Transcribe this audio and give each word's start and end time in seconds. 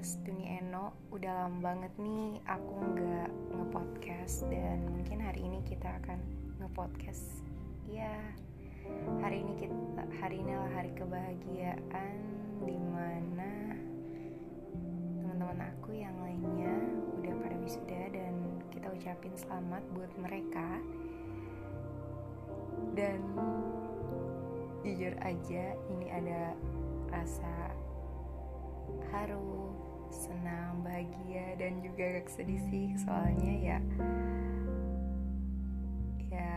podcast 0.00 0.24
Eno. 0.24 0.96
Udah 1.12 1.44
lama 1.44 1.60
banget 1.60 1.92
nih 2.00 2.40
aku 2.48 2.72
nggak 2.72 3.28
nge-podcast 3.52 4.48
Dan 4.48 4.88
mungkin 4.96 5.20
hari 5.20 5.44
ini 5.44 5.60
kita 5.68 5.92
akan 6.00 6.16
nge-podcast. 6.56 7.44
Ya, 7.84 8.16
hari 9.20 9.44
ini 9.44 9.60
kita 9.60 9.76
hari 10.24 10.40
ini 10.40 10.56
adalah 10.56 10.72
hari 10.72 10.96
kebahagiaan 10.96 12.16
Di 12.64 12.80
mana 12.80 13.76
teman-teman 15.20 15.68
aku 15.68 15.92
yang 15.92 16.16
lainnya 16.24 16.72
udah 17.20 17.36
pada 17.44 17.60
wisuda 17.60 18.00
Dan 18.08 18.56
kita 18.72 18.88
ucapin 18.88 19.36
selamat 19.36 19.84
buat 19.92 20.12
mereka. 20.16 20.80
Dan 22.96 23.20
jujur 24.80 25.12
aja 25.20 25.76
ini 25.92 26.08
ada 26.08 26.56
rasa 27.12 27.76
haru, 29.12 29.89
senang, 30.12 30.82
bahagia 30.82 31.56
dan 31.56 31.80
juga 31.82 32.02
agak 32.18 32.28
sedih 32.30 32.60
sih 32.68 32.94
soalnya 32.98 33.54
ya. 33.58 33.78
Ya 36.30 36.54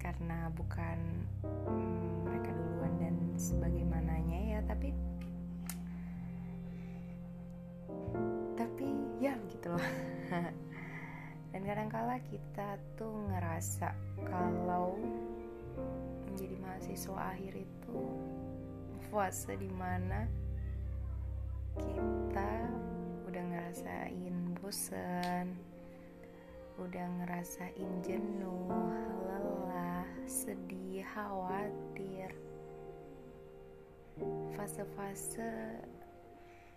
karena 0.00 0.52
bukan 0.52 0.98
hmm, 1.44 2.28
mereka 2.28 2.50
duluan 2.52 2.92
dan 3.00 3.16
sebagaimananya 3.36 4.40
ya 4.56 4.60
tapi 4.64 4.92
tapi 8.56 8.88
ya 9.20 9.36
gitu 9.52 9.72
loh. 9.72 9.86
Dan 11.56 11.64
kadangkala 11.64 12.20
kita 12.28 12.76
tuh 13.00 13.16
ngerasa 13.32 13.88
kalau 14.28 15.00
menjadi 16.28 16.52
mahasiswa 16.60 17.32
akhir 17.32 17.64
itu 17.64 18.00
fase 19.08 19.56
di 19.56 19.72
mana 19.72 20.28
kita 21.80 22.50
udah 23.28 23.42
ngerasain 23.52 24.36
bosen 24.60 25.56
udah 26.76 27.06
ngerasain 27.24 27.90
jenuh 28.04 28.68
lelah 29.24 30.04
sedih 30.28 31.00
khawatir. 31.08 32.28
Fase-fase 34.52 35.80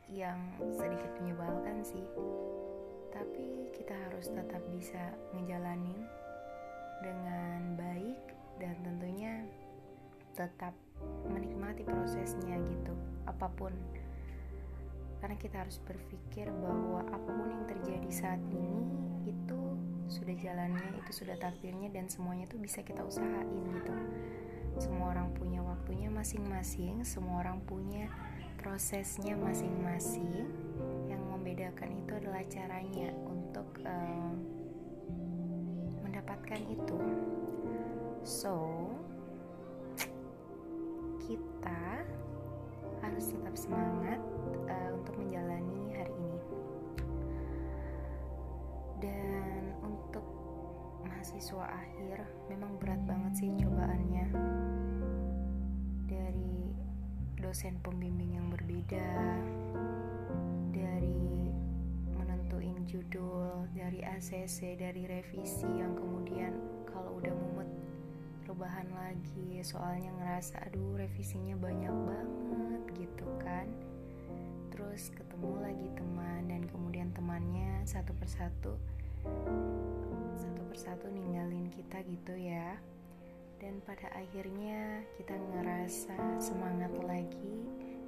yang 0.08 0.39
sedikit 0.73 1.11
menyebalkan 1.19 1.84
sih 1.84 2.03
tapi 3.11 3.69
kita 3.75 3.94
harus 4.08 4.31
tetap 4.31 4.63
bisa 4.72 5.13
ngejalanin 5.36 6.00
dengan 7.03 7.75
baik 7.78 8.19
dan 8.58 8.75
tentunya 8.81 9.44
tetap 10.34 10.73
menikmati 11.28 11.84
prosesnya 11.86 12.58
gitu 12.72 12.95
apa 13.28 13.47
pun 13.53 13.75
karena 15.20 15.36
kita 15.36 15.62
harus 15.64 15.78
berpikir 15.84 16.48
bahwa 16.64 17.03
apa 17.12 17.30
pun 17.30 17.48
yang 17.52 17.66
terjadi 17.67 18.09
saat 18.12 18.42
ini 18.52 18.88
itu 19.28 19.59
sudah 20.09 20.34
jalannya 20.39 20.95
itu 20.98 21.12
sudah 21.23 21.36
takdirnya 21.38 21.92
dan 21.94 22.09
semuanya 22.09 22.48
itu 22.50 22.58
bisa 22.58 22.81
kita 22.81 23.03
usahain 23.03 23.64
gitu. 23.75 23.94
Semua 24.80 25.12
orang 25.12 25.36
punya 25.36 25.59
waktunya 25.59 26.08
masing-masing 26.08 27.03
semua 27.03 27.44
orang 27.44 27.59
punya 27.67 28.08
prosesnya 28.59 29.36
masing-masing. 29.40 30.47
Yang 31.08 31.22
membedakan 31.23 31.90
itu 32.00 32.12
adalah 32.16 32.44
caranya 32.47 33.09
untuk 33.28 33.67
um, 33.84 34.40
mendapatkan 36.03 36.62
itu. 36.67 37.00
So 38.23 38.56
kita 41.23 42.03
harus 43.00 43.25
tetap 43.31 43.56
semangat 43.56 43.89
Dan 49.00 49.76
untuk 49.80 50.24
mahasiswa 51.04 51.66
akhir 51.66 52.28
memang 52.52 52.76
berat 52.80 53.02
banget 53.08 53.34
sih 53.40 53.50
cobaannya. 53.64 54.28
Dari 56.08 56.76
dosen 57.40 57.80
pembimbing 57.80 58.36
yang 58.36 58.48
berbeda, 58.52 59.12
dari 60.76 61.52
menentuin 62.12 62.84
judul, 62.84 63.72
dari 63.72 64.04
ACC, 64.04 64.76
dari 64.76 65.08
revisi 65.08 65.68
yang 65.68 65.96
kemudian 65.96 66.52
kalau 66.84 67.16
udah 67.18 67.31
mumet 67.31 67.72
rebahan 68.50 68.90
lagi 68.92 69.62
soalnya 69.62 70.10
ngerasa 70.20 70.58
aduh 70.66 70.98
revisinya 70.98 71.54
banyak 71.56 71.94
banget 71.94 72.84
gitu 72.98 73.28
kan 73.38 73.70
terus 74.79 75.12
ketemu 75.12 75.59
lagi 75.59 75.88
teman 75.91 76.47
dan 76.47 76.63
kemudian 76.72 77.12
temannya 77.12 77.84
satu 77.84 78.16
persatu. 78.16 78.79
Satu 80.40 80.62
persatu 80.72 81.12
ninggalin 81.12 81.67
kita 81.67 82.00
gitu 82.07 82.31
ya. 82.40 82.79
Dan 83.59 83.84
pada 83.84 84.07
akhirnya 84.16 85.03
kita 85.19 85.35
ngerasa 85.35 86.39
semangat 86.39 86.95
lagi 87.03 87.59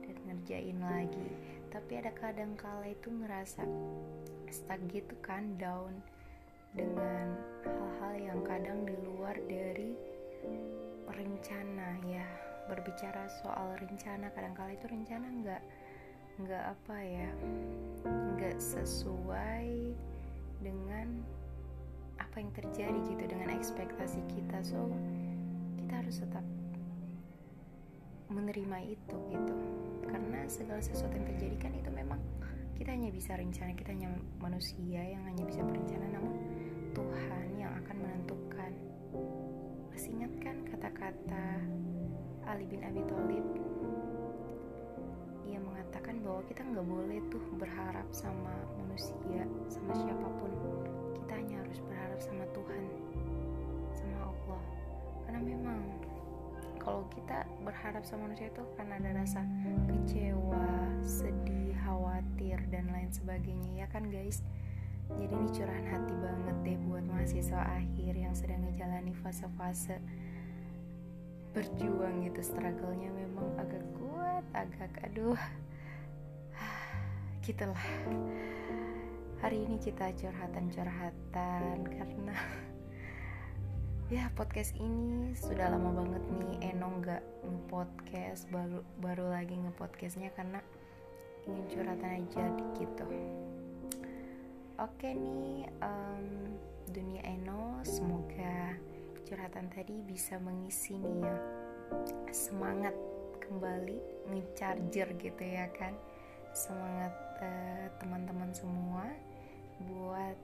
dan 0.07 0.15
ngerjain 0.31 0.79
lagi. 0.79 1.27
Tapi 1.75 1.91
ada 1.99 2.15
kadang 2.15 2.55
kala 2.55 2.87
itu 2.87 3.11
ngerasa 3.11 3.67
stuck 4.47 4.79
gitu 4.95 5.19
kan 5.19 5.43
down 5.59 5.99
dengan 6.71 7.35
hal-hal 7.67 8.15
yang 8.15 8.39
kadang 8.47 8.87
di 8.87 8.95
luar 8.95 9.35
dari 9.43 9.91
rencana 11.03 11.99
ya. 12.07 12.23
Berbicara 12.71 13.27
soal 13.43 13.75
rencana 13.75 14.31
kadang-kala 14.31 14.71
itu 14.71 14.87
rencana 14.87 15.27
nggak 15.27 15.63
nggak 16.39 16.63
apa 16.71 16.95
ya 17.03 17.29
nggak 18.07 18.57
sesuai 18.57 19.91
dengan 20.61 21.07
apa 22.21 22.35
yang 22.39 22.51
terjadi 22.55 22.99
gitu 23.11 23.23
dengan 23.27 23.51
ekspektasi 23.51 24.23
kita. 24.31 24.63
So 24.63 24.87
kita 25.81 25.99
harus 25.99 26.23
tetap 26.23 26.45
menerima 28.31 28.95
itu 28.95 29.17
gitu. 29.33 29.55
Karena 30.07 30.47
segala 30.47 30.79
sesuatu 30.79 31.11
yang 31.11 31.27
terjadi 31.35 31.55
kan 31.59 31.73
itu 31.75 31.91
memang 31.91 32.21
kita 32.79 32.95
hanya 32.95 33.11
bisa 33.11 33.35
rencana 33.35 33.75
kita 33.75 33.91
hanya 33.93 34.09
manusia 34.39 35.01
yang 35.03 35.21
hanya 35.27 35.43
bisa 35.45 35.61
berencana 35.61 36.07
namun 36.07 36.33
Tuhan 36.95 37.47
yang 37.59 37.71
akan 37.83 37.95
menentukan. 37.99 38.71
Masih 39.91 40.15
ingat 40.15 40.33
kan 40.39 40.55
kata-kata 40.71 41.45
Ali 42.47 42.65
bin 42.65 42.81
Abi 42.81 43.03
Thalib 43.05 43.70
bahwa 46.31 46.47
kita 46.47 46.63
nggak 46.63 46.87
boleh 46.87 47.19
tuh 47.27 47.43
berharap 47.59 48.07
sama 48.15 48.55
manusia 48.79 49.43
sama 49.67 49.91
siapa 49.99 50.27
pun. 50.39 50.51
Kita 51.19 51.31
hanya 51.35 51.59
harus 51.59 51.83
berharap 51.83 52.19
sama 52.23 52.47
Tuhan 52.55 52.83
sama 53.91 54.31
Allah. 54.31 54.63
Karena 55.27 55.39
memang 55.43 55.79
kalau 56.79 57.03
kita 57.11 57.43
berharap 57.67 58.07
sama 58.07 58.31
manusia 58.31 58.47
itu 58.47 58.63
karena 58.79 58.95
ada 58.95 59.11
rasa 59.11 59.43
kecewa, 59.91 60.71
sedih, 61.03 61.75
khawatir 61.83 62.63
dan 62.71 62.87
lain 62.95 63.11
sebagainya. 63.11 63.83
Ya 63.83 63.87
kan 63.91 64.07
guys? 64.07 64.39
Jadi 65.11 65.35
ini 65.35 65.51
curahan 65.51 65.83
hati 65.83 66.15
banget 66.15 66.55
deh 66.63 66.79
buat 66.87 67.03
mahasiswa 67.11 67.59
akhir 67.75 68.13
yang 68.15 68.31
sedang 68.31 68.63
menjalani 68.63 69.11
fase-fase 69.19 69.99
berjuang 71.51 72.23
gitu. 72.23 72.39
Struggle-nya 72.39 73.11
memang 73.11 73.51
agak 73.59 73.83
kuat 73.99 74.47
agak 74.55 74.95
aduh 75.11 75.35
gitulah. 77.41 77.85
Hari 79.41 79.65
ini 79.65 79.81
kita 79.81 80.13
curhatan-curhatan 80.13 81.89
karena 81.89 82.37
ya 84.13 84.29
podcast 84.37 84.77
ini 84.77 85.33
sudah 85.33 85.73
lama 85.73 86.05
banget 86.05 86.21
nih 86.37 86.69
Eno 86.69 87.01
nggak 87.01 87.23
nge-podcast 87.41 88.45
baru 88.53 88.85
baru 89.01 89.33
lagi 89.33 89.57
nge-podcastnya 89.57 90.29
karena 90.37 90.61
ingin 91.49 91.65
curhatan 91.65 92.21
aja 92.21 92.45
tuh. 92.93 93.09
Oke 94.77 95.09
nih 95.09 95.65
um, 95.81 96.53
dunia 96.93 97.25
Eno 97.25 97.81
semoga 97.81 98.77
curhatan 99.25 99.65
tadi 99.73 99.97
bisa 100.05 100.37
mengisi 100.37 100.93
nih 100.93 101.25
ya 101.25 101.35
semangat 102.29 102.93
kembali 103.41 104.29
ngecharger 104.29 105.09
gitu 105.17 105.41
ya 105.41 105.65
kan. 105.73 105.97
Semangat 106.53 107.30
teman-teman 108.01 108.49
semua 108.53 109.05
buat 109.89 110.37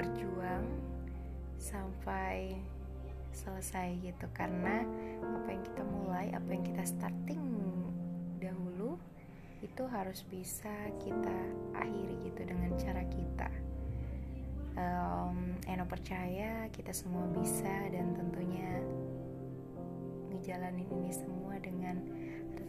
berjuang 0.00 0.66
sampai 1.56 2.56
selesai 3.32 3.96
gitu. 4.04 4.26
Karena 4.36 4.84
apa 5.20 5.48
yang 5.48 5.62
kita 5.64 5.82
mulai 5.82 6.26
apa 6.36 6.48
yang 6.52 6.64
kita 6.64 6.84
starting 6.84 7.42
dahulu 8.38 9.00
itu 9.62 9.82
harus 9.86 10.26
bisa 10.26 10.72
kita 10.98 11.36
akhiri 11.78 12.28
gitu 12.28 12.42
dengan 12.44 12.74
cara 12.76 13.02
kita. 13.06 13.50
Um, 14.72 15.52
Eno 15.68 15.84
percaya 15.84 16.66
kita 16.72 16.96
semua 16.96 17.28
bisa 17.30 17.70
dan 17.92 18.16
tentunya 18.16 18.80
ngejalanin 20.32 20.88
ini 20.88 21.12
semua 21.12 21.60
dengan 21.60 22.00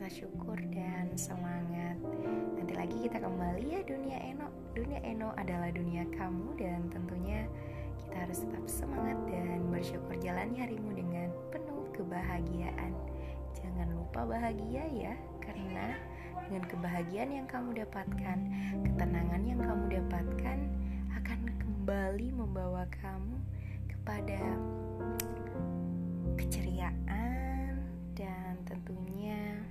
rasa 0.04 0.28
syukur 0.28 0.60
dan 0.76 1.16
semangat. 1.16 1.96
Nanti 2.60 2.76
lagi 2.76 3.08
kita 3.08 3.24
kembali 3.24 3.72
ya 3.72 3.88
dunia 3.88 4.20
Eno. 4.20 4.52
Dunia 4.76 5.00
Eno 5.00 5.32
adalah 5.40 5.72
dunia 5.72 6.04
kamu 6.12 6.60
dan 6.60 6.92
tentunya 6.92 7.48
kita 8.04 8.28
harus 8.28 8.44
tetap 8.44 8.68
semangat 8.68 9.16
dan 9.32 9.64
bersyukur 9.72 10.20
jalani 10.20 10.60
harimu 10.60 10.92
dengan 10.92 11.32
penuh 11.56 11.88
kebahagiaan. 11.96 12.92
Jangan 13.56 13.96
lupa 13.96 14.28
bahagia 14.28 14.84
ya 14.92 15.16
Karena 15.40 15.96
dengan 16.52 16.68
kebahagiaan 16.68 17.32
yang 17.32 17.48
kamu 17.48 17.86
dapatkan 17.88 18.38
Ketenangan 18.84 19.42
yang 19.46 19.62
kamu 19.64 20.04
dapatkan 20.04 20.58
Akan 21.16 21.40
kembali 21.64 22.28
membawa 22.36 22.84
kamu 23.00 23.40
kepada 23.88 24.42
keceriaan 26.36 27.80
dan 28.14 28.60
tentunya 28.68 29.64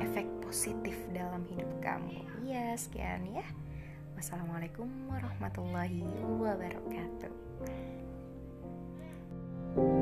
efek 0.00 0.26
positif 0.44 0.96
dalam 1.12 1.44
hidup 1.48 1.70
kamu. 1.80 2.24
Iya, 2.44 2.76
sekian 2.76 3.28
ya. 3.32 3.46
Wassalamualaikum 4.18 4.86
warahmatullahi 5.10 6.04
wabarakatuh. 6.38 7.34
thank 9.72 9.88
you 9.88 10.01